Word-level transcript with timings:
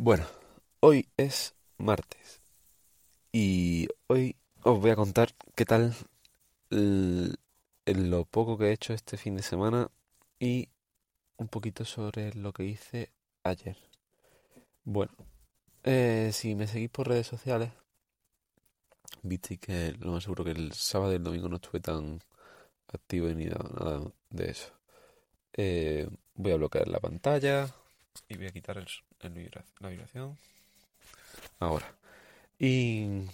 Bueno, 0.00 0.24
hoy 0.78 1.08
es 1.16 1.56
martes 1.76 2.40
y 3.32 3.88
hoy 4.06 4.36
os 4.62 4.80
voy 4.80 4.90
a 4.90 4.94
contar 4.94 5.34
qué 5.56 5.64
tal 5.64 5.92
lo 6.70 8.24
poco 8.26 8.56
que 8.56 8.66
he 8.66 8.72
hecho 8.72 8.94
este 8.94 9.16
fin 9.16 9.34
de 9.34 9.42
semana 9.42 9.90
y 10.38 10.68
un 11.36 11.48
poquito 11.48 11.84
sobre 11.84 12.32
lo 12.34 12.52
que 12.52 12.62
hice 12.62 13.10
ayer. 13.42 13.76
Bueno, 14.84 15.10
eh, 15.82 16.30
si 16.32 16.54
me 16.54 16.68
seguís 16.68 16.90
por 16.90 17.08
redes 17.08 17.26
sociales, 17.26 17.72
visteis 19.22 19.58
que 19.58 19.96
lo 19.98 20.12
más 20.12 20.22
seguro 20.22 20.44
que 20.44 20.52
el 20.52 20.74
sábado 20.74 21.10
y 21.10 21.16
el 21.16 21.24
domingo 21.24 21.48
no 21.48 21.56
estuve 21.56 21.80
tan 21.80 22.20
activo 22.86 23.26
ni 23.30 23.46
nada, 23.46 23.68
nada 23.76 24.12
de 24.30 24.48
eso. 24.48 24.72
Eh, 25.54 26.08
voy 26.36 26.52
a 26.52 26.56
bloquear 26.56 26.86
la 26.86 27.00
pantalla 27.00 27.74
y 28.28 28.36
voy 28.36 28.46
a 28.46 28.50
quitar 28.50 28.78
el, 28.78 28.86
la 29.80 29.88
vibración. 29.88 30.38
Ahora. 31.60 31.86
Y 32.58 33.26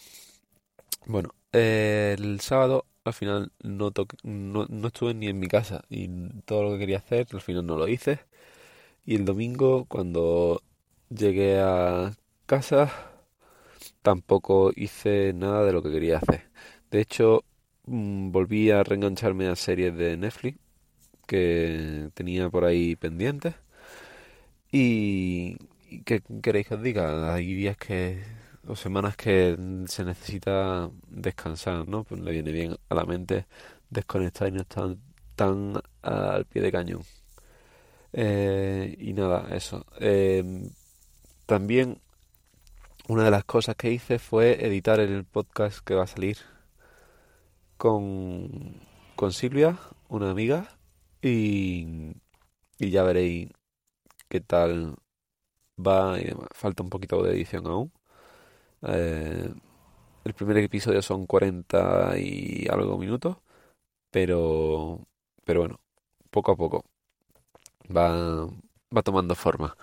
bueno, 1.07 1.35
eh, 1.53 2.17
el 2.19 2.41
sábado 2.41 2.87
al 3.05 3.13
final 3.13 3.53
no, 3.63 3.93
no, 4.23 4.67
no 4.69 4.87
estuve 4.89 5.15
ni 5.15 5.29
en 5.29 5.39
mi 5.39 5.49
casa 5.49 5.85
y 5.91 6.09
todo 6.43 6.63
lo 6.65 6.73
que 6.73 6.79
quería 6.79 6.99
hacer 6.99 7.27
al 7.33 7.41
final 7.41 7.67
no 7.67 7.77
lo 7.77 7.89
hice. 7.89 8.21
Y 9.07 9.17
el 9.17 9.25
domingo 9.25 9.87
cuando 9.87 10.63
llegué 11.11 11.61
a 11.61 12.13
casa 12.47 12.93
tampoco 14.03 14.73
hice 14.77 15.33
nada 15.35 15.65
de 15.65 15.73
lo 15.73 15.83
que 15.83 15.93
quería 15.93 16.19
hacer. 16.19 16.51
De 16.91 17.01
hecho, 17.01 17.45
mm, 17.87 18.31
volví 18.33 18.71
a 18.71 18.83
reengancharme 18.85 19.49
a 19.49 19.57
series 19.57 19.97
de 19.97 20.17
Netflix 20.17 20.59
que 21.27 22.11
tenía 22.15 22.51
por 22.51 22.65
ahí 22.65 22.97
pendientes. 22.97 23.55
Y, 24.77 25.57
¿qué 26.05 26.21
queréis 26.43 26.67
que 26.67 26.75
os 26.75 26.83
diga? 26.83 27.33
Hay 27.33 27.55
días 27.55 27.77
que, 27.77 28.25
o 28.67 28.75
semanas 28.75 29.17
que 29.17 29.57
se 29.87 30.05
necesita 30.05 30.91
descansar, 31.09 31.87
¿no? 31.87 32.03
Pues 32.03 32.21
le 32.21 32.33
viene 32.33 32.51
bien 32.51 32.77
a 32.89 32.95
la 32.97 33.05
mente 33.05 33.47
desconectar 33.91 34.49
y 34.49 34.53
no 34.53 34.63
estar 34.63 34.97
tan 35.37 35.81
al 36.03 36.47
pie 36.47 36.61
de 36.61 36.73
cañón. 36.73 37.03
Eh, 38.13 38.97
y 38.99 39.13
nada, 39.13 39.47
eso. 39.55 39.87
Eh, 40.01 40.43
también 41.47 42.01
una 43.07 43.25
de 43.25 43.31
las 43.31 43.45
cosas 43.45 43.77
que 43.77 43.93
hice 43.93 44.19
fue 44.19 44.67
editar 44.67 44.99
el 44.99 45.25
podcast 45.25 45.85
que 45.85 45.95
va 45.95 46.03
a 46.03 46.09
salir 46.09 46.39
con, 47.77 48.81
con 49.15 49.33
Silvia, 49.33 49.79
una 50.09 50.31
amiga, 50.33 50.69
y, 51.23 52.17
y 52.81 52.91
ya 52.91 53.05
veréis 53.05 53.51
qué 54.35 54.41
tal 54.41 54.97
va 55.79 56.21
y 56.21 56.25
demás. 56.27 56.49
Falta 56.55 56.83
un 56.85 56.91
poquito 56.91 57.23
de 57.23 57.33
edición 57.35 57.67
aún. 57.69 57.93
Eh, 58.83 59.51
el 60.25 60.35
primer 60.35 60.59
episodio 60.59 61.03
son 61.03 61.27
40 61.27 62.19
y 62.19 62.67
algo 62.71 62.99
minutos, 62.99 63.39
pero, 64.13 65.01
pero 65.45 65.61
bueno, 65.63 65.81
poco 66.31 66.53
a 66.53 66.57
poco 66.57 66.85
va, 67.97 68.07
va 68.97 69.03
tomando 69.03 69.35
forma. 69.35 69.77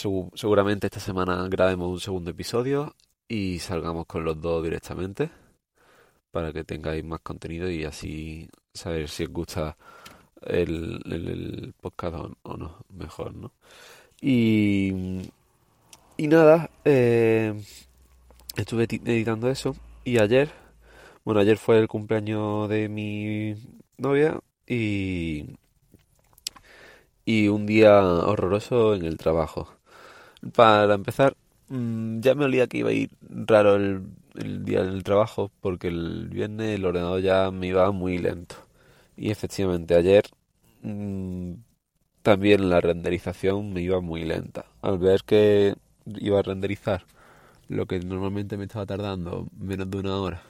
Segu- 0.00 0.30
seguramente 0.34 0.86
esta 0.86 1.00
semana 1.00 1.48
grabemos 1.48 1.88
un 1.90 2.00
segundo 2.00 2.30
episodio 2.30 2.94
y 3.28 3.58
salgamos 3.58 4.06
con 4.06 4.24
los 4.24 4.40
dos 4.40 4.62
directamente 4.62 5.30
para 6.30 6.52
que 6.52 6.64
tengáis 6.64 7.04
más 7.04 7.20
contenido 7.20 7.70
y 7.70 7.84
así 7.84 8.48
saber 8.74 9.08
si 9.08 9.24
os 9.24 9.30
gusta 9.30 9.76
el, 10.48 11.00
el- 11.06 11.74
podcast 11.80 12.14
o, 12.42 12.56
no, 12.56 12.76
mejor, 12.90 13.34
¿no? 13.34 13.52
Y, 14.20 14.92
y 16.16 16.28
nada, 16.28 16.70
eh, 16.84 17.54
estuve 18.56 18.84
editando 18.90 19.50
eso 19.50 19.76
y 20.04 20.18
ayer, 20.18 20.50
bueno, 21.24 21.40
ayer 21.40 21.58
fue 21.58 21.78
el 21.78 21.88
cumpleaños 21.88 22.68
de 22.68 22.88
mi 22.90 23.56
novia 23.98 24.40
y, 24.66 25.46
y 27.24 27.48
un 27.48 27.66
día 27.66 28.00
horroroso 28.02 28.94
en 28.94 29.04
el 29.04 29.16
trabajo. 29.18 29.68
Para 30.54 30.94
empezar, 30.94 31.36
mm, 31.68 32.20
ya 32.20 32.34
me 32.34 32.46
olía 32.46 32.66
que 32.68 32.78
iba 32.78 32.90
a 32.90 32.92
ir 32.92 33.10
raro 33.22 33.76
el, 33.76 34.02
el 34.36 34.64
día 34.64 34.82
del 34.84 35.04
trabajo 35.04 35.50
porque 35.60 35.88
el 35.88 36.28
viernes 36.30 36.76
el 36.76 36.84
ordenador 36.86 37.22
ya 37.22 37.50
me 37.50 37.68
iba 37.68 37.90
muy 37.92 38.18
lento. 38.18 38.56
Y 39.16 39.30
efectivamente 39.32 39.94
ayer 39.96 40.24
también 42.22 42.70
la 42.70 42.80
renderización 42.80 43.72
me 43.72 43.82
iba 43.82 44.00
muy 44.00 44.24
lenta. 44.24 44.66
Al 44.82 44.98
ver 44.98 45.22
que 45.24 45.76
iba 46.06 46.38
a 46.40 46.42
renderizar 46.42 47.04
lo 47.68 47.86
que 47.86 48.00
normalmente 48.00 48.56
me 48.56 48.64
estaba 48.64 48.86
tardando 48.86 49.48
menos 49.58 49.90
de 49.90 49.98
una 49.98 50.16
hora 50.18 50.42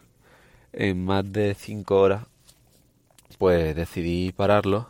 en 0.73 1.05
más 1.05 1.31
de 1.33 1.55
cinco 1.55 2.01
horas, 2.01 2.27
pues 3.39 3.75
decidí 3.77 4.33
pararlo 4.33 4.87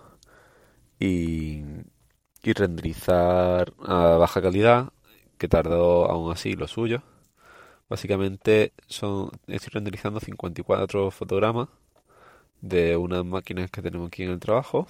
y, 0.98 1.62
y 2.42 2.52
renderizar 2.52 3.72
a 3.86 4.16
baja 4.18 4.42
calidad, 4.42 4.92
que 5.38 5.48
tardó 5.48 6.10
aún 6.10 6.32
así 6.32 6.54
lo 6.54 6.68
suyo. 6.68 7.02
Básicamente 7.88 8.72
son, 8.88 9.30
estoy 9.46 9.70
renderizando 9.74 10.20
54 10.20 11.10
fotogramas 11.10 11.68
de 12.60 12.96
unas 12.96 13.24
máquinas 13.24 13.70
que 13.70 13.82
tenemos 13.82 14.08
aquí 14.08 14.24
en 14.24 14.30
el 14.32 14.40
trabajo 14.40 14.86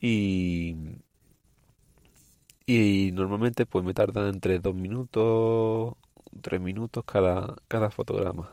y, 0.00 0.76
y 2.66 3.10
normalmente 3.12 3.66
pues 3.66 3.84
me 3.84 3.94
tarda 3.94 4.28
entre 4.28 4.58
2 4.58 4.74
minutos, 4.74 5.94
3 6.42 6.60
minutos 6.60 7.04
cada, 7.04 7.54
cada 7.68 7.90
fotograma, 7.90 8.50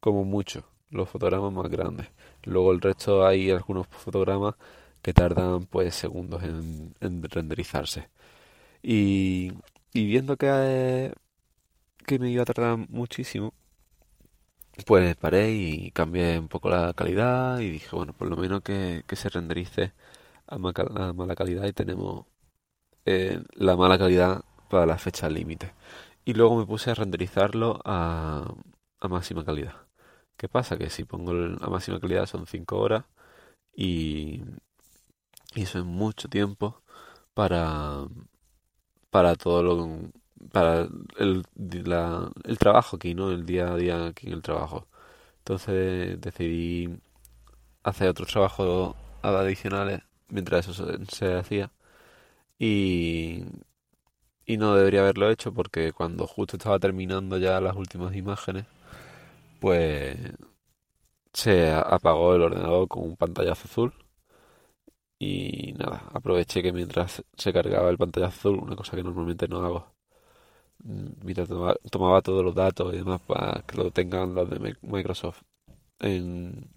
como 0.00 0.24
mucho, 0.24 0.64
los 0.90 1.08
fotogramas 1.10 1.52
más 1.52 1.70
grandes. 1.70 2.08
Luego 2.44 2.72
el 2.72 2.80
resto 2.80 3.26
hay 3.26 3.50
algunos 3.50 3.86
fotogramas 3.88 4.54
que 5.02 5.12
tardan 5.14 5.66
pues 5.66 5.94
segundos 5.94 6.42
en, 6.44 6.94
en 7.00 7.22
renderizarse. 7.24 8.10
Y, 8.82 9.52
y 9.94 10.06
viendo 10.06 10.36
que, 10.36 11.12
que 12.06 12.18
me 12.18 12.30
iba 12.30 12.42
a 12.42 12.46
tardar 12.46 12.78
muchísimo, 12.90 13.54
pues 14.86 15.16
paré 15.16 15.52
y 15.52 15.90
cambié 15.92 16.38
un 16.38 16.48
poco 16.48 16.68
la 16.70 16.92
calidad 16.94 17.60
y 17.60 17.70
dije, 17.70 17.88
bueno, 17.96 18.12
por 18.12 18.28
lo 18.28 18.36
menos 18.36 18.62
que, 18.62 19.04
que 19.06 19.16
se 19.16 19.28
renderice 19.30 19.92
a, 20.46 20.58
ma- 20.58 20.72
a 20.96 21.12
mala 21.12 21.34
calidad 21.36 21.66
y 21.66 21.72
tenemos 21.72 22.26
eh, 23.06 23.42
la 23.54 23.76
mala 23.76 23.98
calidad 23.98 24.44
para 24.70 24.86
la 24.86 24.98
fecha 24.98 25.28
límite. 25.30 25.74
Y 26.24 26.34
luego 26.34 26.56
me 26.58 26.66
puse 26.66 26.90
a 26.90 26.94
renderizarlo 26.94 27.80
a, 27.84 28.54
a 29.00 29.08
máxima 29.08 29.44
calidad. 29.44 29.74
¿Qué 30.36 30.48
pasa? 30.48 30.78
Que 30.78 30.90
si 30.90 31.04
pongo 31.04 31.32
el- 31.32 31.58
a 31.62 31.68
máxima 31.70 32.00
calidad 32.00 32.26
son 32.26 32.46
5 32.46 32.78
horas 32.80 33.04
y, 33.76 34.42
y 35.56 35.62
eso 35.62 35.78
es 35.80 35.84
mucho 35.84 36.28
tiempo 36.28 36.82
para, 37.34 38.06
para 39.10 39.34
todo 39.36 39.62
lo, 39.62 40.10
para 40.52 40.88
el, 41.18 41.42
la- 41.84 42.30
el 42.44 42.58
trabajo 42.58 42.96
aquí, 42.96 43.14
¿no? 43.14 43.30
El 43.30 43.46
día 43.46 43.72
a 43.72 43.76
día 43.76 44.06
aquí 44.06 44.26
en 44.28 44.34
el 44.34 44.42
trabajo. 44.42 44.86
Entonces 45.38 46.20
decidí 46.20 46.98
hacer 47.84 48.10
otros 48.10 48.28
trabajos 48.30 48.96
adicionales 49.22 50.02
mientras 50.28 50.68
eso 50.68 50.86
se, 51.10 51.34
hacía. 51.34 51.72
Y, 52.58 53.44
y 54.46 54.56
no 54.56 54.74
debería 54.74 55.00
haberlo 55.00 55.30
hecho 55.30 55.52
porque 55.52 55.92
cuando 55.92 56.26
justo 56.26 56.56
estaba 56.56 56.78
terminando 56.78 57.36
ya 57.38 57.60
las 57.60 57.76
últimas 57.76 58.14
imágenes, 58.16 58.64
pues 59.60 60.18
se 61.32 61.70
apagó 61.70 62.34
el 62.34 62.42
ordenador 62.42 62.88
con 62.88 63.04
un 63.04 63.16
pantallazo 63.16 63.68
azul. 63.68 63.94
Y 65.18 65.72
nada, 65.78 66.08
aproveché 66.12 66.62
que 66.62 66.72
mientras 66.72 67.22
se 67.36 67.52
cargaba 67.52 67.88
el 67.90 67.96
pantallazo 67.98 68.36
azul, 68.50 68.58
una 68.62 68.76
cosa 68.76 68.96
que 68.96 69.02
normalmente 69.02 69.48
no 69.48 69.64
hago, 69.64 69.94
mm, 70.84 71.08
mientras 71.24 71.48
tomaba, 71.48 71.76
tomaba 71.90 72.22
todos 72.22 72.44
los 72.44 72.54
datos 72.54 72.94
y 72.94 72.98
demás 72.98 73.20
para 73.22 73.62
que 73.66 73.76
lo 73.78 73.90
tengan 73.92 74.34
los 74.34 74.50
de 74.50 74.58
Mi- 74.60 74.74
Microsoft 74.82 75.42
en, 76.00 76.70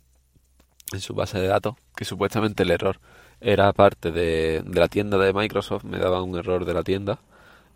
en 0.94 1.02
su 1.02 1.14
base 1.16 1.40
de 1.40 1.48
datos, 1.48 1.76
que 1.96 2.06
supuestamente 2.06 2.64
el 2.64 2.72
error 2.72 3.00
era 3.42 3.74
parte 3.74 4.12
de, 4.12 4.64
la 4.74 4.88
tienda 4.88 5.18
de 5.18 5.34
Microsoft, 5.34 5.84
me 5.86 6.00
daba 6.00 6.22
un 6.24 6.38
error 6.38 6.66
de 6.66 6.74
la 6.74 6.84
tienda 6.84 7.20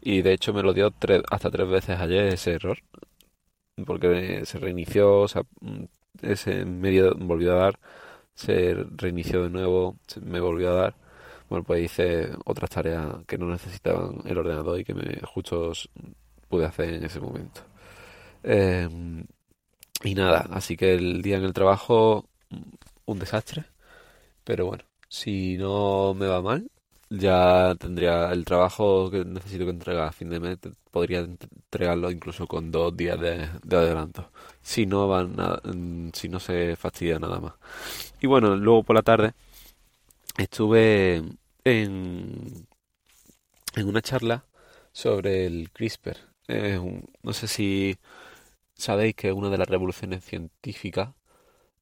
y 0.01 0.21
de 0.21 0.33
hecho 0.33 0.53
me 0.53 0.63
lo 0.63 0.73
dio 0.73 0.93
hasta 1.31 1.51
tres 1.51 1.69
veces 1.69 1.99
ayer 1.99 2.25
ese 2.27 2.53
error, 2.53 2.79
porque 3.85 4.45
se 4.45 4.59
reinició, 4.59 5.21
o 5.21 5.27
sea, 5.27 5.43
ese 6.21 6.65
medio 6.65 7.15
volvió 7.15 7.53
a 7.53 7.55
dar, 7.55 7.79
se 8.35 8.75
reinició 8.97 9.43
de 9.43 9.49
nuevo, 9.49 9.97
me 10.21 10.39
volvió 10.39 10.71
a 10.71 10.75
dar. 10.75 10.95
Bueno, 11.49 11.63
pues 11.65 11.83
hice 11.83 12.31
otras 12.45 12.69
tareas 12.71 13.25
que 13.27 13.37
no 13.37 13.47
necesitaban 13.47 14.21
el 14.25 14.37
ordenador 14.37 14.79
y 14.79 14.85
que 14.85 14.93
me 14.95 15.19
justo 15.23 15.73
pude 16.49 16.65
hacer 16.65 16.93
en 16.95 17.03
ese 17.05 17.19
momento. 17.19 17.61
Em, 18.43 19.25
y 20.03 20.15
nada, 20.15 20.47
así 20.51 20.77
que 20.77 20.93
el 20.95 21.21
día 21.21 21.37
en 21.37 21.43
el 21.45 21.53
trabajo, 21.53 22.27
un 23.05 23.19
desastre. 23.19 23.65
Pero 24.43 24.65
bueno, 24.67 24.83
si 25.13 25.57
no 25.57 26.15
me 26.15 26.25
va 26.27 26.41
mal, 26.41 26.71
ya 27.09 27.75
tendría 27.79 28.31
el 28.31 28.45
trabajo 28.45 29.11
que 29.11 29.23
necesito 29.23 29.65
que 29.65 29.71
entregar 29.71 30.07
a 30.07 30.11
fin 30.11 30.29
de 30.31 30.39
mes, 30.39 30.57
podría 30.91 31.19
entregarlo 31.19 32.09
incluso 32.11 32.47
con 32.47 32.71
dos 32.71 32.97
días 32.97 33.19
de, 33.19 33.47
adelanto, 33.77 34.31
si 34.63 34.87
no 34.87 35.07
van 35.07 35.35
mm, 35.35 36.11
si 36.13 36.29
no 36.29 36.39
se 36.39 36.75
fastidia 36.77 37.19
nada 37.19 37.39
más. 37.39 37.53
Y 38.21 38.27
bueno, 38.27 38.55
luego 38.55 38.83
por 38.83 38.95
la 38.95 39.03
tarde 39.03 39.33
estuve 40.37 41.17
en, 41.63 42.67
en 43.75 43.87
una 43.87 44.01
charla 44.01 44.45
sobre 44.93 45.45
el 45.45 45.69
CRISPR. 45.71 46.17
no 47.23 47.33
sé 47.33 47.47
si 47.47 47.97
sabéis 48.75 49.15
que 49.15 49.29
es 49.29 49.35
una 49.35 49.49
de 49.49 49.57
las 49.59 49.69
revoluciones 49.69 50.23
científicas 50.25 51.09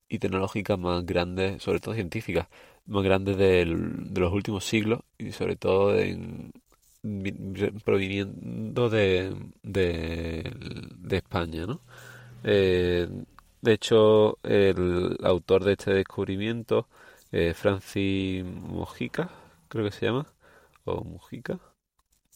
y 0.10 0.20
tecnológicas 0.20 0.78
más 0.80 1.06
grandes, 1.06 1.64
sobre 1.64 1.80
todo 1.80 1.96
científicas, 1.96 2.48
más 2.92 3.04
grandes 3.04 3.38
de 3.38 3.66
los 3.66 4.34
últimos 4.34 4.66
siglos 4.66 5.02
y 5.18 5.32
sobre 5.32 5.56
todo 5.56 5.98
en, 5.98 6.52
proviniendo 7.84 8.90
de, 8.90 9.36
de, 9.64 11.18
España, 11.18 11.66
¿no? 11.66 11.82
Eh, 12.44 13.08
de 13.62 13.74
hecho, 13.74 14.38
el 14.44 15.18
autor 15.24 15.64
de 15.64 15.74
este 15.74 15.94
descubrimiento, 15.94 16.88
eh, 17.32 17.54
Francis 17.54 18.44
Mojica, 18.46 19.30
creo 19.68 19.86
que 19.86 19.92
se 19.92 20.08
llama, 20.08 20.26
o 20.86 21.04
Mujica, 21.04 21.60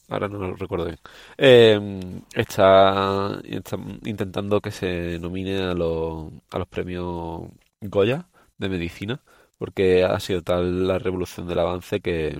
ahora 0.09 0.27
no 0.29 0.39
lo 0.39 0.55
recuerdo 0.55 0.85
bien, 0.85 0.99
eh, 1.37 2.23
está, 2.33 3.41
está, 3.43 3.77
intentando 4.03 4.61
que 4.61 4.71
se 4.71 5.19
nomine 5.19 5.57
a 5.63 5.73
los, 5.73 6.31
a 6.51 6.59
los 6.59 6.67
premios 6.67 7.49
Goya 7.81 8.27
de 8.57 8.69
medicina 8.69 9.21
porque 9.57 10.03
ha 10.03 10.19
sido 10.19 10.41
tal 10.43 10.87
la 10.87 10.99
revolución 10.99 11.47
del 11.47 11.59
avance 11.59 12.01
que, 12.01 12.39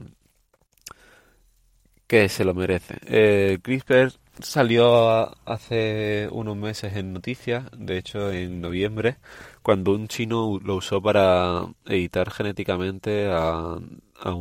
que 2.07 2.29
se 2.29 2.45
lo 2.45 2.53
merece. 2.53 2.97
Eh, 3.07 3.59
CRISPR 3.61 4.11
salió 4.41 5.35
hace 5.49 6.27
unos 6.31 6.55
meses 6.57 6.95
en 6.95 7.13
noticias, 7.13 7.65
de 7.77 7.97
hecho 7.97 8.31
en 8.31 8.61
noviembre, 8.61 9.17
cuando 9.63 9.93
un 9.93 10.07
chino 10.07 10.59
lo 10.63 10.75
usó 10.75 11.01
para 11.01 11.65
editar 11.85 12.29
genéticamente 12.31 13.27
a, 13.31 13.75
a, 13.75 13.79
a 14.19 14.33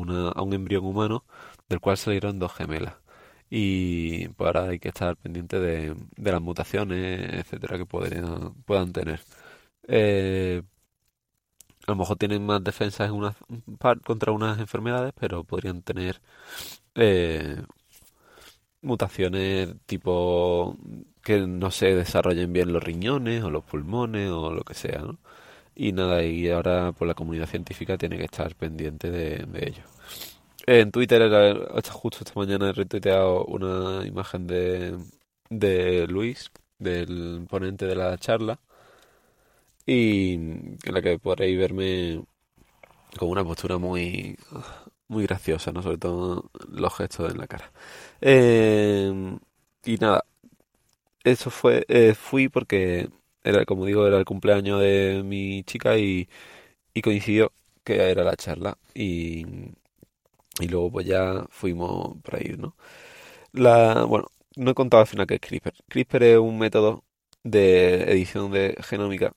un 0.42 0.52
embrión 0.54 0.84
humano 0.84 1.24
del 1.68 1.80
cual 1.80 1.96
salieron 1.96 2.38
dos 2.38 2.52
gemelas. 2.54 2.94
Y 3.50 4.28
pues 4.30 4.46
ahora 4.48 4.68
hay 4.70 4.78
que 4.80 4.88
estar 4.88 5.16
pendiente 5.16 5.60
de, 5.60 5.94
de 6.16 6.32
las 6.32 6.40
mutaciones, 6.42 7.32
etcétera, 7.34 7.78
que 7.78 7.86
puedan, 7.86 8.54
puedan 8.64 8.92
tener. 8.92 9.20
Eh, 9.88 10.62
a 11.86 11.92
lo 11.92 11.96
mejor 11.96 12.16
tienen 12.16 12.44
más 12.46 12.62
defensas 12.64 13.10
contra 14.04 14.32
unas 14.32 14.58
enfermedades, 14.58 15.12
pero 15.18 15.44
podrían 15.44 15.82
tener 15.82 16.20
eh, 16.94 17.62
mutaciones 18.82 19.74
tipo 19.86 20.76
que 21.22 21.40
no 21.46 21.70
se 21.70 21.94
desarrollen 21.94 22.52
bien 22.52 22.72
los 22.72 22.82
riñones 22.84 23.42
o 23.42 23.50
los 23.50 23.64
pulmones 23.64 24.30
o 24.30 24.52
lo 24.52 24.62
que 24.64 24.74
sea, 24.74 25.00
¿no? 25.00 25.18
Y 25.74 25.92
nada, 25.92 26.24
y 26.24 26.48
ahora 26.50 26.92
pues 26.92 27.08
la 27.08 27.14
comunidad 27.14 27.48
científica 27.48 27.98
tiene 27.98 28.18
que 28.18 28.24
estar 28.24 28.54
pendiente 28.56 29.10
de, 29.10 29.46
ello. 29.66 29.82
En 30.66 30.92
Twitter, 30.92 31.22
justo 31.90 32.18
esta 32.24 32.38
mañana 32.38 32.70
he 32.70 32.72
retuiteado 32.72 33.44
una 33.46 34.06
imagen 34.06 34.46
de, 34.46 34.96
de 35.50 36.06
Luis, 36.08 36.50
del 36.78 37.46
ponente 37.48 37.86
de 37.86 37.96
la 37.96 38.16
charla, 38.18 38.60
y 39.86 40.34
en 40.34 40.78
la 40.84 41.02
que 41.02 41.18
podréis 41.18 41.58
verme 41.58 42.24
con 43.18 43.28
una 43.30 43.44
postura 43.44 43.78
muy 43.78 44.38
muy 45.08 45.24
graciosa, 45.26 45.72
¿no? 45.72 45.82
Sobre 45.82 45.98
todo 45.98 46.50
los 46.70 46.94
gestos 46.96 47.32
en 47.32 47.38
la 47.38 47.46
cara. 47.48 47.72
Eh, 48.20 49.38
y 49.84 49.96
nada, 49.98 50.24
eso 51.24 51.50
fue, 51.50 51.84
eh, 51.88 52.14
fui 52.14 52.48
porque 52.48 53.08
era, 53.44 53.64
como 53.64 53.86
digo, 53.86 54.06
era 54.06 54.18
el 54.18 54.24
cumpleaños 54.24 54.80
de 54.80 55.22
mi 55.24 55.64
chica 55.64 55.98
y, 55.98 56.28
y 56.94 57.02
coincidió 57.02 57.52
que 57.84 58.10
era 58.10 58.24
la 58.24 58.36
charla 58.36 58.78
y, 58.94 59.46
y 60.60 60.68
luego 60.68 60.90
pues 60.92 61.06
ya 61.06 61.46
fuimos 61.50 62.16
para 62.22 62.40
ir, 62.42 62.58
¿no? 62.58 62.76
La, 63.52 64.04
bueno, 64.04 64.28
no 64.56 64.72
he 64.72 64.74
contado 64.74 65.02
al 65.02 65.06
final 65.08 65.26
que 65.28 65.36
es 65.36 65.40
CRISPR. 65.40 65.74
CRISPR 65.88 66.24
es 66.24 66.38
un 66.38 66.58
método 66.58 67.04
de 67.44 68.04
edición 68.12 68.52
de 68.52 68.76
genómica 68.82 69.34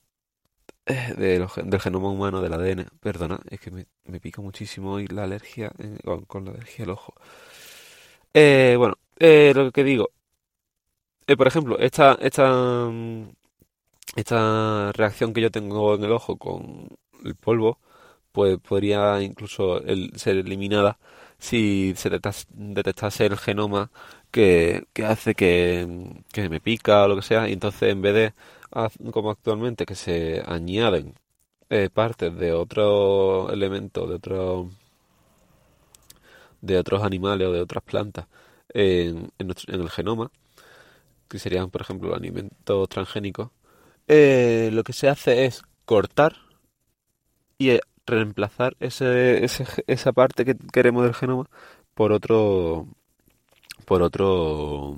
eh, 1.17 1.39
del 1.63 1.79
genoma 1.79 2.09
humano, 2.09 2.41
del 2.41 2.53
ADN. 2.53 2.87
Perdona, 3.01 3.39
es 3.49 3.59
que 3.59 3.71
me, 3.71 3.87
me 4.05 4.19
pica 4.19 4.41
muchísimo 4.41 4.93
hoy 4.93 5.07
la 5.07 5.23
alergia, 5.23 5.71
eh, 5.79 5.97
con, 6.27 6.45
la 6.45 6.51
alergia 6.51 6.85
al 6.85 6.91
ojo. 6.91 7.13
Eh, 8.33 8.75
bueno, 8.77 8.95
lo 9.19 9.71
que 9.71 9.83
digo, 9.83 10.11
por 11.37 11.47
ejemplo, 11.47 11.77
esta, 11.79 12.17
esta, 12.21 12.89
esta 14.15 14.91
reacción 14.93 15.33
que 15.33 15.41
yo 15.41 15.51
tengo 15.51 15.95
en 15.95 16.03
el 16.03 16.11
ojo 16.11 16.37
con 16.37 16.87
el 17.23 17.35
polvo, 17.35 17.79
pues 18.31 18.57
podría 18.59 19.21
incluso 19.21 19.81
ser 20.15 20.37
eliminada 20.37 20.99
si 21.39 21.93
se 21.97 22.09
detectase 22.09 23.25
el 23.25 23.37
genoma 23.37 23.91
que, 24.31 24.87
que 24.93 25.05
hace 25.05 25.35
que, 25.35 25.87
que 26.33 26.49
me 26.49 26.61
pica 26.61 27.03
o 27.03 27.07
lo 27.09 27.15
que 27.17 27.21
sea, 27.23 27.49
y 27.49 27.53
entonces 27.53 27.91
en 27.91 28.01
vez 28.01 28.13
de 28.15 28.33
como 29.11 29.31
actualmente 29.31 29.85
que 29.85 29.95
se 29.95 30.43
añaden 30.45 31.15
eh, 31.69 31.89
partes 31.89 32.35
de 32.37 32.53
otro 32.53 33.51
elemento, 33.51 34.07
de 34.07 34.15
otro 34.15 34.69
de 36.61 36.77
otros 36.77 37.03
animales 37.03 37.47
o 37.47 37.51
de 37.51 37.61
otras 37.61 37.83
plantas 37.83 38.27
en, 38.69 39.29
en, 39.37 39.53
el 39.67 39.89
genoma, 39.89 40.31
que 41.27 41.39
serían, 41.39 41.69
por 41.69 41.81
ejemplo, 41.81 42.15
alimentos 42.15 42.89
transgénicos, 42.89 43.49
eh, 44.07 44.69
lo 44.73 44.83
que 44.83 44.93
se 44.93 45.09
hace 45.09 45.45
es 45.45 45.63
cortar 45.85 46.35
y 47.57 47.71
eh, 47.71 47.81
reemplazar 48.05 48.75
ese, 48.79 49.45
esa 49.87 50.13
parte 50.13 50.45
que 50.45 50.55
queremos 50.73 51.03
del 51.03 51.15
genoma 51.15 51.49
por 51.93 52.11
otro 52.11 52.87
por 53.85 54.01
otro 54.01 54.97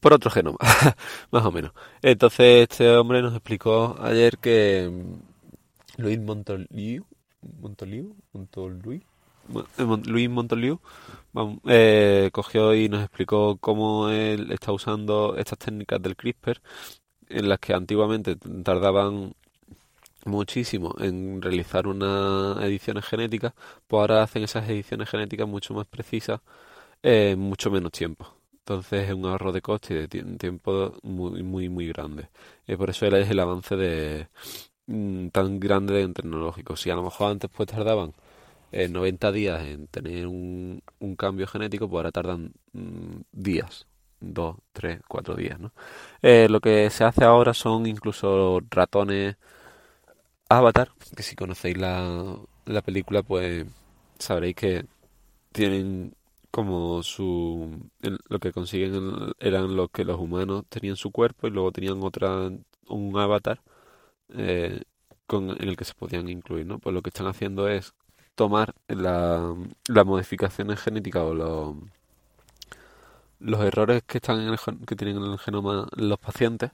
por 0.00 0.12
otro 0.14 0.30
genoma, 0.30 0.58
más 1.30 1.44
o 1.44 1.52
menos. 1.52 1.72
Entonces 2.02 2.68
este 2.70 2.90
hombre 2.96 3.22
nos 3.22 3.34
explicó 3.34 3.96
ayer 4.00 4.38
que 4.38 4.90
mm, 4.90 6.02
Luis 6.02 6.18
Montoliu, 6.20 7.06
Montoliu, 7.60 8.16
Montoliu, 8.32 9.00
eh, 9.78 9.84
Luis 10.06 10.30
Montoliu 10.30 10.80
eh, 11.66 12.30
cogió 12.32 12.74
y 12.74 12.88
nos 12.88 13.02
explicó 13.02 13.56
cómo 13.58 14.08
él 14.08 14.52
está 14.52 14.72
usando 14.72 15.36
estas 15.36 15.58
técnicas 15.58 16.00
del 16.02 16.16
CRISPR, 16.16 16.60
en 17.28 17.48
las 17.48 17.58
que 17.60 17.74
antiguamente 17.74 18.36
tardaban 18.36 19.34
muchísimo 20.24 20.94
en 20.98 21.40
realizar 21.42 21.86
unas 21.86 22.62
ediciones 22.64 23.04
genéticas, 23.06 23.54
pues 23.86 24.00
ahora 24.00 24.22
hacen 24.22 24.42
esas 24.44 24.68
ediciones 24.68 25.08
genéticas 25.08 25.48
mucho 25.48 25.74
más 25.74 25.86
precisas 25.86 26.40
en 27.02 27.38
mucho 27.40 27.70
menos 27.70 27.92
tiempo. 27.92 28.39
Entonces 28.70 29.08
es 29.08 29.14
un 29.14 29.26
ahorro 29.26 29.50
de 29.50 29.62
coste 29.62 29.94
y 29.94 29.96
de 30.06 30.36
tiempo 30.38 30.94
muy, 31.02 31.42
muy, 31.42 31.68
muy 31.68 31.88
grande. 31.88 32.28
Y 32.68 32.76
por 32.76 32.88
eso 32.90 33.04
es 33.06 33.28
el 33.28 33.40
avance 33.40 33.74
de 33.74 34.28
mm, 34.86 35.28
tan 35.30 35.58
grande 35.58 36.02
en 36.02 36.14
tecnológico. 36.14 36.76
Si 36.76 36.88
a 36.88 36.94
lo 36.94 37.02
mejor 37.02 37.32
antes 37.32 37.50
pues 37.50 37.68
tardaban 37.68 38.14
90 38.72 39.28
eh, 39.28 39.32
días 39.32 39.62
en 39.64 39.88
tener 39.88 40.28
un, 40.28 40.82
cambio 41.18 41.48
genético, 41.48 41.88
pues 41.88 41.98
ahora 41.98 42.12
tardan 42.12 42.52
mm, 42.72 43.22
días, 43.32 43.88
dos, 44.20 44.56
tres, 44.72 45.00
cuatro 45.08 45.34
días, 45.34 45.58
¿no? 45.58 45.72
Eh, 46.22 46.48
lo 46.48 46.60
que 46.60 46.90
se 46.90 47.02
hace 47.02 47.24
ahora 47.24 47.54
son 47.54 47.86
incluso 47.86 48.60
ratones 48.70 49.36
Avatar, 50.48 50.92
que 51.16 51.24
si 51.24 51.34
conocéis 51.34 51.76
la, 51.76 52.36
la 52.66 52.82
película, 52.82 53.22
pues 53.24 53.66
sabréis 54.18 54.54
que 54.54 54.86
tienen 55.52 56.14
como 56.50 57.02
su 57.02 57.90
lo 58.28 58.38
que 58.40 58.52
consiguen 58.52 59.32
eran 59.40 59.76
los 59.76 59.90
que 59.90 60.04
los 60.04 60.18
humanos 60.18 60.64
tenían 60.68 60.96
su 60.96 61.10
cuerpo 61.12 61.46
y 61.46 61.50
luego 61.50 61.72
tenían 61.72 62.02
otra 62.02 62.50
un 62.88 63.18
avatar 63.18 63.60
eh, 64.30 64.82
con, 65.26 65.50
en 65.50 65.68
el 65.68 65.76
que 65.76 65.84
se 65.84 65.94
podían 65.94 66.28
incluir 66.28 66.66
no 66.66 66.78
pues 66.78 66.94
lo 66.94 67.02
que 67.02 67.10
están 67.10 67.26
haciendo 67.28 67.68
es 67.68 67.94
tomar 68.34 68.74
la, 68.88 69.54
las 69.88 70.06
modificaciones 70.06 70.80
genéticas 70.80 71.22
o 71.24 71.34
los 71.34 71.76
los 73.40 73.60
errores 73.64 74.02
que 74.06 74.18
están 74.18 74.40
en 74.40 74.48
el, 74.50 74.58
que 74.86 74.96
tienen 74.96 75.16
en 75.18 75.32
el 75.32 75.38
genoma 75.38 75.88
los 75.96 76.18
pacientes 76.18 76.72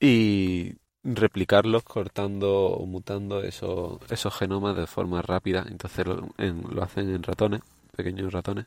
y 0.00 0.74
replicarlos 1.04 1.84
cortando 1.84 2.66
o 2.68 2.86
mutando 2.86 3.42
esos, 3.42 4.00
esos 4.10 4.34
genomas 4.34 4.76
de 4.76 4.86
forma 4.86 5.22
rápida. 5.22 5.64
Entonces 5.68 6.06
lo, 6.06 6.28
lo 6.38 6.82
hacen 6.82 7.10
en 7.10 7.22
ratones 7.22 7.62
pequeños 7.96 8.32
ratones 8.32 8.66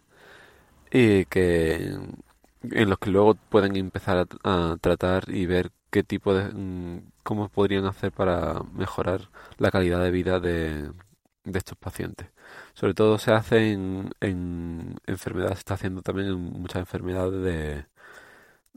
y 0.91 1.25
que 1.25 1.97
en 2.63 2.89
los 2.89 2.99
que 2.99 3.11
luego 3.11 3.35
pueden 3.35 3.75
empezar 3.75 4.27
a, 4.43 4.77
tratar 4.81 5.25
y 5.29 5.45
ver 5.45 5.71
qué 5.91 6.03
tipo 6.03 6.33
de 6.33 6.51
mm, 6.53 7.11
cómo 7.23 7.49
podrían 7.49 7.85
hacer 7.85 8.11
para 8.11 8.61
mejorar 8.73 9.29
la 9.57 9.71
calidad 9.71 10.03
de 10.03 10.11
vida 10.11 10.39
de, 10.39 10.91
de 11.43 11.59
estos 11.59 11.77
pacientes. 11.77 12.29
Sobre 12.73 12.93
todo 12.93 13.17
se 13.17 13.31
hace 13.33 13.71
en, 13.71 14.11
en 14.21 14.95
enfermedades, 15.07 15.57
se 15.57 15.59
está 15.61 15.75
haciendo 15.75 16.01
también 16.01 16.29
en 16.29 16.37
muchas 16.39 16.79
enfermedades 16.81 17.41
de, 17.43 17.85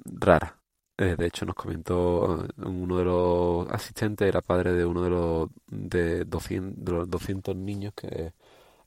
raras. 0.04 0.54
Eh, 0.99 1.16
de 1.16 1.26
hecho, 1.26 1.47
nos 1.47 1.54
comentó 1.57 2.47
uno 2.59 2.99
de 2.99 3.04
los 3.04 3.69
asistentes, 3.71 4.28
era 4.28 4.40
padre 4.42 4.73
de 4.73 4.85
uno 4.85 5.02
de 5.02 5.11
los, 5.11 5.49
de 5.66 6.25
200, 6.25 6.85
de 6.85 6.92
los 6.92 7.11
200 7.11 7.57
niños 7.57 7.95
que 7.95 8.35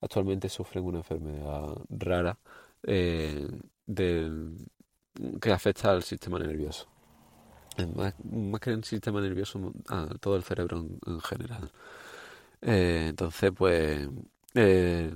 actualmente 0.01 0.50
sufren 0.50 0.86
una 0.86 1.00
enfermedad 1.00 1.75
rara 1.89 2.38
eh, 2.86 3.48
que 5.42 5.51
afecta 5.51 5.92
al 5.92 6.04
sistema 6.04 6.39
nervioso. 6.39 6.88
Más, 7.96 8.13
más 8.24 8.62
que 8.62 8.72
el 8.72 8.84
sistema 8.84 9.22
nervioso, 9.22 9.74
a 9.89 10.08
todo 10.20 10.36
el 10.38 10.44
cerebro 10.44 10.86
en, 11.06 11.22
general. 11.22 11.72
Eh, 12.62 13.08
entonces, 13.10 13.51
pues, 13.56 14.08
eh, 14.56 15.13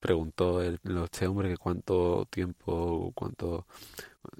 preguntó 0.00 0.62
el, 0.62 0.80
este 1.04 1.26
hombre 1.26 1.50
que 1.50 1.56
cuánto 1.58 2.26
tiempo, 2.30 3.12
cuánto... 3.14 3.66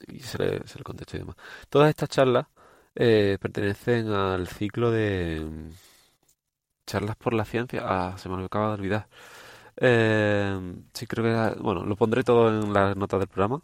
Y 0.09 0.21
se 0.21 0.39
le, 0.39 0.67
se 0.67 0.79
le 0.79 0.85
contestó 0.85 1.17
y 1.17 1.21
demás. 1.21 1.37
Todas 1.69 1.91
estas 1.91 2.09
charlas 2.09 2.47
eh, 2.95 3.39
pertenecen 3.41 4.09
al 4.09 4.49
ciclo 4.49 4.91
de 4.91 5.41
mm, 5.41 5.71
charlas 6.87 7.17
por 7.17 7.35
la 7.35 7.45
ciencia. 7.45 7.83
Ah, 7.85 8.17
se 8.19 8.29
me 8.29 8.43
acaba 8.45 8.69
de 8.69 8.75
olvidar. 8.75 9.09
Eh, 9.81 10.59
sí, 10.95 11.07
creo 11.07 11.25
que... 11.55 11.61
Bueno, 11.61 11.85
lo 11.85 11.97
pondré 11.97 12.23
todo 12.25 12.49
en 12.49 12.73
las 12.73 12.97
notas 12.97 13.21
del 13.21 13.29
programa. 13.29 13.63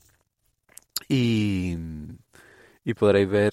Y, 1.09 1.77
y 2.85 2.95
podréis 2.95 3.29
ver... 3.29 3.53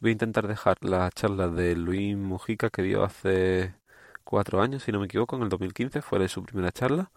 voy 0.00 0.10
a 0.10 0.12
intentar 0.12 0.46
dejar 0.48 0.76
las 0.82 1.12
charlas 1.14 1.54
de 1.54 1.76
Luis 1.76 2.16
Mujica 2.16 2.70
que 2.70 2.82
dio 2.82 3.04
hace 3.04 3.74
cuatro 4.24 4.60
años, 4.62 4.82
si 4.82 4.92
no 4.92 5.00
me 5.00 5.06
equivoco, 5.06 5.36
en 5.36 5.42
el 5.42 5.48
2015 5.48 6.02
fue 6.02 6.18
de 6.18 6.28
su 6.28 6.42
primera 6.44 6.72
charla. 6.72 7.10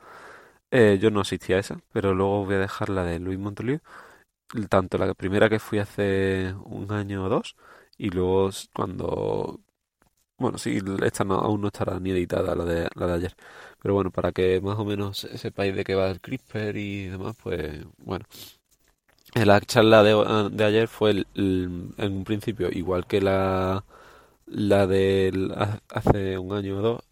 Eh, 0.71 0.99
yo 1.01 1.11
no 1.11 1.21
asistí 1.21 1.53
a 1.53 1.59
esa, 1.59 1.79
pero 1.93 2.13
luego 2.15 2.45
voy 2.45 2.55
a 2.55 2.59
dejar 2.59 2.89
la 2.89 3.03
de 3.05 3.19
Luis 3.19 3.39
Montoliu, 3.39 3.79
tanto 4.69 4.97
la 4.99 5.13
primera 5.15 5.49
que 5.49 5.59
fui 5.59 5.79
hace 5.79 6.55
un 6.65 6.91
año 6.91 7.25
o 7.25 7.29
dos, 7.29 7.55
y 7.97 8.09
luego 8.11 8.49
cuando... 8.73 9.61
Bueno, 10.41 10.57
sí, 10.57 10.79
esta 11.03 11.23
no, 11.23 11.35
aún 11.35 11.61
no 11.61 11.67
estará 11.67 11.99
ni 11.99 12.11
editada 12.11 12.55
la 12.55 12.65
de, 12.65 12.89
la 12.95 13.07
de 13.07 13.13
ayer. 13.13 13.35
Pero 13.81 13.93
bueno, 13.93 14.11
para 14.11 14.31
que 14.31 14.59
más 14.61 14.77
o 14.79 14.85
menos 14.85 15.27
sepáis 15.35 15.75
de 15.75 15.83
qué 15.83 15.95
va 15.95 16.09
el 16.09 16.21
CRISPR 16.21 16.77
y 16.77 17.05
demás, 17.07 17.35
pues 17.41 17.85
bueno. 17.97 18.25
La 19.33 19.61
charla 19.61 20.03
de, 20.03 20.49
de 20.51 20.63
ayer 20.65 20.87
fue 20.87 21.11
el, 21.11 21.27
en 21.35 22.13
un 22.13 22.23
principio 22.25 22.69
igual 22.71 23.05
que 23.07 23.21
la 23.21 23.85
la 24.47 24.87
de 24.87 25.31
hace 25.89 26.37
un 26.37 26.53
año 26.53 26.79
o 26.79 26.81
dos, 26.81 27.03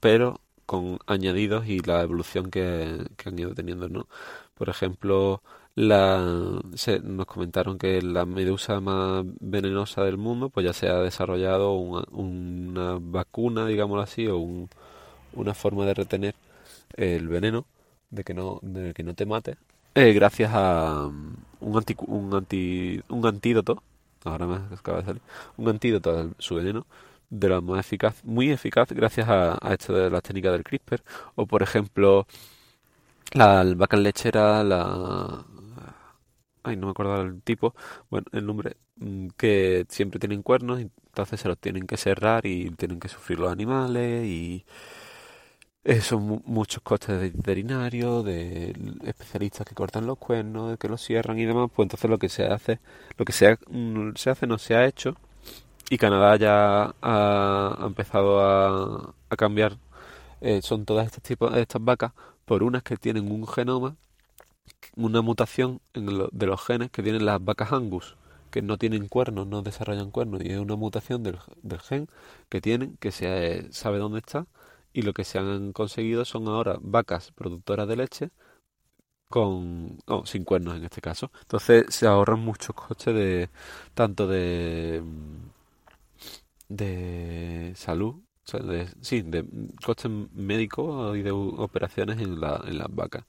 pero 0.00 0.40
con 0.66 0.98
añadidos 1.06 1.66
y 1.66 1.80
la 1.80 2.02
evolución 2.02 2.50
que, 2.50 3.06
han 3.24 3.38
ido 3.38 3.54
teniendo, 3.54 3.88
¿no? 3.88 4.08
Por 4.54 4.68
ejemplo, 4.70 5.42
la, 5.78 6.60
nos 7.02 7.26
comentaron 7.26 7.78
que 7.78 8.02
la 8.02 8.24
medusa 8.24 8.80
más 8.80 9.24
venenosa 9.40 10.02
del 10.02 10.18
mundo, 10.18 10.48
pues 10.50 10.66
ya 10.66 10.72
se 10.72 10.88
ha 10.88 10.96
desarrollado 10.96 11.74
una, 11.74 12.04
una 12.10 12.98
vacuna, 13.00 13.66
digámoslo 13.66 14.02
así, 14.02 14.26
o 14.26 14.68
una 15.34 15.54
forma 15.54 15.86
de 15.86 15.94
retener 15.94 16.34
el 16.96 17.28
veneno, 17.28 17.66
de 18.10 18.24
que 18.24 18.34
no, 18.34 18.58
de 18.62 18.92
que 18.94 19.04
no 19.04 19.14
te 19.14 19.26
mate, 19.26 19.56
eh, 19.94 20.12
gracias 20.12 20.50
a 20.54 21.06
un, 21.60 21.76
anti, 21.76 21.96
un, 22.06 22.34
anti, 22.34 23.00
un 23.08 23.26
antídoto 23.26 23.82
ahora 24.24 24.46
me 24.46 24.56
acaba 24.76 24.98
de 24.98 25.04
salir, 25.06 25.22
un 25.56 25.68
antídoto 25.68 26.18
a 26.18 26.28
su 26.38 26.56
veneno 26.56 26.86
de 27.30 27.48
lo 27.48 27.62
más 27.62 27.80
eficaz, 27.80 28.24
muy 28.24 28.50
eficaz 28.50 28.90
gracias 28.90 29.28
a, 29.28 29.58
esto 29.72 29.92
de 29.94 30.10
las 30.10 30.22
técnicas 30.22 30.52
del 30.52 30.64
CRISPR, 30.64 31.02
o 31.36 31.46
por 31.46 31.62
ejemplo 31.62 32.26
la 33.32 33.64
vaca 33.76 33.96
lechera, 33.96 34.64
la 34.64 35.44
ay 36.68 36.76
no 36.76 36.86
me 36.86 36.90
acuerdo 36.92 37.22
el 37.22 37.42
tipo, 37.42 37.74
bueno 38.10 38.26
el 38.32 38.46
nombre, 38.46 38.76
mm, 38.96 39.28
que 39.36 39.86
siempre 39.88 40.20
tienen 40.20 40.42
cuernos, 40.42 40.80
entonces 40.80 41.40
se 41.40 41.48
los 41.48 41.58
tienen 41.58 41.86
que 41.86 41.96
cerrar 41.96 42.46
y 42.46 42.70
tienen 42.72 43.00
que 43.00 43.08
sufrir 43.08 43.38
los 43.40 43.52
animales 43.52 44.26
y 44.26 44.64
eh, 45.84 46.00
son 46.02 46.42
muchos 46.44 46.82
costes 46.82 47.18
de 47.20 47.30
veterinarios, 47.30 48.24
de 48.24 48.74
especialistas 49.04 49.66
que 49.66 49.74
cortan 49.74 50.06
los 50.06 50.18
cuernos, 50.18 50.78
que 50.78 50.88
los 50.88 51.00
cierran 51.02 51.38
y 51.38 51.46
demás, 51.46 51.70
pues 51.74 51.86
entonces 51.86 52.10
lo 52.10 52.18
que 52.18 52.28
se 52.28 52.44
hace, 52.46 52.80
lo 53.16 53.24
que 53.24 53.32
se, 53.32 53.58
mm, 53.70 54.14
se 54.16 54.30
hace 54.30 54.46
no 54.46 54.58
se 54.58 54.74
ha 54.74 54.84
hecho. 54.86 55.16
Y 55.90 55.98
Canadá 55.98 56.36
ya 56.36 56.94
ha, 57.02 57.78
empezado 57.86 58.40
a, 58.40 59.14
a 59.30 59.36
cambiar, 59.36 59.78
eh, 60.40 60.60
son 60.62 60.84
todas 60.84 61.06
estas 61.06 61.22
tipos 61.22 61.56
estas 61.56 61.82
vacas 61.84 62.12
por 62.44 62.62
unas 62.62 62.82
que 62.82 62.96
tienen 62.96 63.30
un 63.32 63.46
genoma, 63.46 63.96
una 64.96 65.22
mutación 65.22 65.80
en 65.94 66.06
de 66.32 66.46
los 66.46 66.64
genes 66.64 66.90
que 66.90 67.02
tienen 67.02 67.24
las 67.26 67.44
vacas 67.44 67.72
Angus 67.72 68.16
que 68.50 68.62
no 68.62 68.78
tienen 68.78 69.08
cuernos, 69.08 69.46
no 69.46 69.62
desarrollan 69.62 70.10
cuernos, 70.10 70.42
y 70.42 70.50
es 70.52 70.58
una 70.58 70.74
mutación 70.76 71.22
del, 71.22 71.38
del 71.62 71.80
gen 71.80 72.08
que 72.48 72.60
tienen, 72.62 72.96
que 72.98 73.12
se 73.12 73.70
sabe 73.72 73.98
dónde 73.98 74.20
está, 74.20 74.46
y 74.92 75.02
lo 75.02 75.12
que 75.12 75.24
se 75.24 75.38
han 75.38 75.72
conseguido 75.72 76.24
son 76.24 76.48
ahora 76.48 76.78
vacas 76.80 77.30
productoras 77.32 77.86
de 77.88 77.96
leche 77.96 78.30
con 79.28 79.98
sin 80.24 80.44
cuernos 80.44 80.76
en 80.76 80.84
este 80.84 81.00
caso. 81.00 81.30
Entonces 81.42 81.86
se 81.90 82.06
ahorran 82.06 82.40
muchos 82.40 82.74
costes 82.74 83.14
de 83.14 83.50
tanto 83.94 84.26
de 84.26 85.02
de 86.68 87.72
salud, 87.76 88.16
de, 88.52 88.88
sí, 89.00 89.22
de 89.22 89.44
costes 89.84 90.10
médicos 90.32 91.16
y 91.16 91.22
de 91.22 91.30
operaciones 91.32 92.18
en, 92.20 92.40
la, 92.40 92.62
en 92.66 92.78
las 92.78 92.94
vacas. 92.94 93.24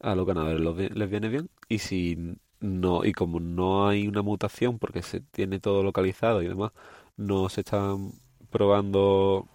A 0.00 0.14
los 0.14 0.26
ganadores 0.26 0.96
les 0.96 1.10
viene 1.10 1.28
bien 1.28 1.50
y 1.68 1.78
si 1.78 2.36
no 2.60 3.04
y 3.04 3.12
como 3.12 3.40
no 3.40 3.88
hay 3.88 4.06
una 4.08 4.22
mutación 4.22 4.78
porque 4.78 5.02
se 5.02 5.20
tiene 5.20 5.60
todo 5.60 5.82
localizado 5.82 6.42
y 6.42 6.48
demás, 6.48 6.72
no 7.16 7.48
se 7.48 7.60
están 7.60 8.12
probando 8.50 9.46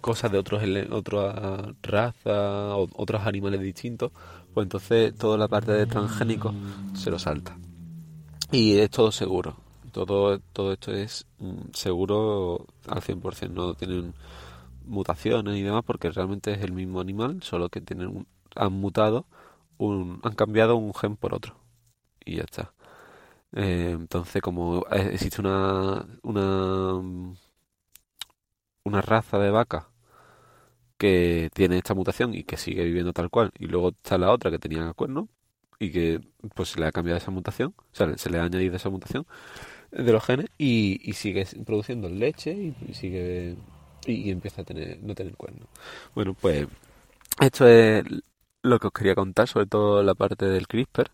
cosas 0.00 0.32
de 0.32 0.38
otros 0.38 0.62
otras 0.90 1.74
razas 1.82 2.24
o 2.24 2.88
otros 2.94 3.26
animales 3.26 3.60
distintos, 3.60 4.12
pues 4.54 4.64
entonces 4.64 5.14
toda 5.16 5.36
la 5.36 5.48
parte 5.48 5.72
de 5.72 5.86
transgénico 5.86 6.54
se 6.94 7.10
lo 7.10 7.18
salta. 7.18 7.56
Y 8.52 8.78
es 8.78 8.90
todo 8.90 9.12
seguro. 9.12 9.56
Todo, 9.92 10.38
todo 10.52 10.72
esto 10.72 10.92
es 10.92 11.26
mm, 11.38 11.72
seguro 11.72 12.66
al 12.88 13.00
100%. 13.00 13.50
No 13.50 13.74
tienen 13.74 14.14
mutaciones 14.86 15.56
y 15.56 15.62
demás 15.62 15.84
porque 15.84 16.10
realmente 16.10 16.52
es 16.52 16.62
el 16.62 16.72
mismo 16.72 17.00
animal, 17.00 17.42
solo 17.42 17.68
que 17.68 17.80
tienen 17.80 18.26
han 18.56 18.72
mutado, 18.72 19.26
un, 19.80 20.20
han 20.22 20.34
cambiado 20.34 20.76
un 20.76 20.94
gen 20.94 21.16
por 21.16 21.34
otro. 21.34 21.56
Y 22.24 22.36
ya 22.36 22.42
está. 22.42 22.72
Eh, 23.52 23.90
entonces, 23.92 24.42
como 24.42 24.86
existe 24.90 25.40
una, 25.40 26.06
una, 26.22 26.94
una 28.84 29.02
raza 29.02 29.38
de 29.38 29.50
vaca 29.50 29.88
que 30.98 31.50
tiene 31.54 31.78
esta 31.78 31.94
mutación 31.94 32.34
y 32.34 32.44
que 32.44 32.56
sigue 32.56 32.84
viviendo 32.84 33.12
tal 33.12 33.30
cual, 33.30 33.52
y 33.58 33.66
luego 33.66 33.90
está 33.90 34.18
la 34.18 34.30
otra 34.32 34.50
que 34.50 34.58
tenía 34.58 34.92
cuernos 34.92 35.28
y 35.78 35.90
que 35.90 36.20
pues 36.54 36.70
se 36.70 36.80
le 36.80 36.86
ha 36.86 36.92
cambiado 36.92 37.18
esa 37.18 37.30
mutación, 37.30 37.74
o 37.78 37.94
sea, 37.94 38.16
se 38.18 38.30
le 38.30 38.38
ha 38.38 38.44
añadido 38.44 38.76
esa 38.76 38.90
mutación 38.90 39.26
de 39.90 40.12
los 40.12 40.22
genes 40.24 40.46
y, 40.58 41.12
sigue 41.14 41.46
produciendo 41.64 42.08
leche 42.10 42.52
y, 42.52 42.94
sigue 42.94 43.56
y, 44.06 44.30
empieza 44.30 44.62
a 44.62 44.64
tener 44.64 45.02
no 45.02 45.14
tener 45.14 45.34
cuernos. 45.36 45.68
Bueno, 46.14 46.34
pues 46.34 46.68
esto 47.40 47.66
es 47.66 48.04
lo 48.62 48.78
que 48.78 48.88
os 48.88 48.92
quería 48.92 49.14
contar, 49.14 49.48
sobre 49.48 49.66
todo 49.66 50.02
la 50.02 50.14
parte 50.14 50.46
del 50.46 50.68
CRISPR. 50.68 51.10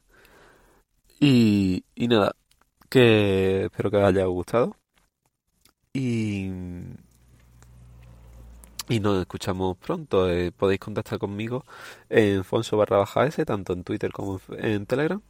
Y, 1.21 1.85
y 1.95 2.09
nada, 2.09 2.37
que 2.91 3.65
espero 3.67 3.91
que 3.91 3.97
os 3.99 4.05
haya 4.05 4.25
gustado. 4.27 4.77
Y 5.93 6.51
y 8.89 9.01
nos 9.01 9.21
escuchamos 9.21 9.77
pronto. 9.79 10.31
Eh, 10.31 10.53
podéis 10.53 10.81
contactar 10.81 11.19
conmigo 11.19 11.65
en 12.09 12.45
Fonso 12.45 12.77
barra 12.77 12.99
baja 12.99 13.27
S, 13.27 13.45
tanto 13.45 13.73
en 13.73 13.85
Twitter 13.85 14.13
como 14.13 14.41
en 14.59 14.87
Telegram. 14.87 15.21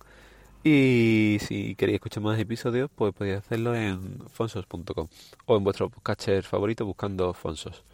Y 0.65 1.39
si 1.41 1.77
queréis 1.77 1.97
escuchar 1.97 2.23
más 2.23 2.39
episodios, 2.41 2.91
pues 2.95 3.15
podéis 3.15 3.39
hacerlo 3.39 3.75
en 3.77 4.21
fonsos.com 4.31 5.09
o 5.47 5.57
en 5.57 5.65
vuestro 5.65 5.91
catcher 5.91 6.43
favorito 6.45 6.85
buscando 6.87 7.33
Fonsos. 7.35 7.85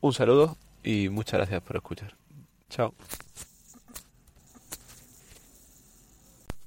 Un 0.00 0.12
saludo 0.14 0.56
y 0.82 1.08
muchas 1.10 1.34
gracias 1.40 1.62
por 1.62 1.76
escuchar. 1.76 2.19
Chao. 2.70 2.94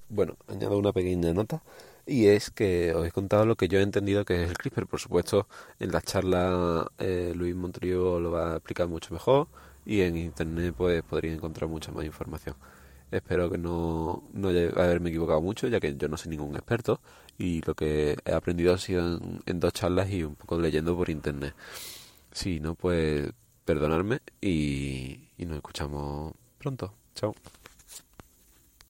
Bueno, 0.09 0.37
añado 0.47 0.77
una 0.77 0.91
pequeña 0.91 1.33
nota 1.33 1.63
y 2.05 2.27
es 2.27 2.51
que 2.51 2.93
os 2.93 3.07
he 3.07 3.11
contado 3.11 3.45
lo 3.45 3.55
que 3.55 3.67
yo 3.67 3.79
he 3.79 3.81
entendido 3.81 4.25
que 4.25 4.43
es 4.43 4.49
el 4.49 4.57
CRISPR. 4.57 4.85
Por 4.85 4.99
supuesto, 4.99 5.47
en 5.79 5.91
la 5.91 6.01
charla 6.01 6.91
eh, 6.99 7.33
Luis 7.35 7.55
Montorio 7.55 8.19
lo 8.19 8.31
va 8.31 8.53
a 8.53 8.55
explicar 8.57 8.87
mucho 8.87 9.13
mejor 9.13 9.47
y 9.85 10.01
en 10.01 10.17
internet 10.17 10.75
pues 10.77 11.01
podréis 11.03 11.35
encontrar 11.35 11.69
mucha 11.69 11.91
más 11.91 12.05
información. 12.05 12.55
Espero 13.11 13.49
que 13.49 13.57
no, 13.57 14.23
no 14.33 14.49
haberme 14.49 15.09
equivocado 15.09 15.41
mucho, 15.41 15.67
ya 15.67 15.79
que 15.79 15.95
yo 15.95 16.07
no 16.09 16.17
soy 16.17 16.31
ningún 16.31 16.55
experto 16.55 16.99
y 17.37 17.61
lo 17.61 17.75
que 17.75 18.17
he 18.25 18.33
aprendido 18.33 18.73
ha 18.73 18.77
sido 18.77 19.19
en, 19.45 19.59
dos 19.59 19.73
charlas 19.73 20.09
y 20.09 20.23
un 20.23 20.35
poco 20.35 20.59
leyendo 20.59 20.95
por 20.97 21.09
internet. 21.09 21.53
Si 22.31 22.59
no, 22.59 22.75
pues 22.75 23.31
perdonadme 23.65 24.19
y, 24.41 25.29
y 25.37 25.45
nos 25.45 25.57
escuchamos 25.57 26.33
pronto. 26.57 26.93
Chao. 27.15 27.33